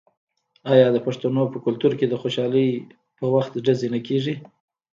[0.73, 2.69] آیا د پښتنو په کلتور کې د خوشحالۍ
[3.17, 4.35] په وخت ډزې نه کیږي؟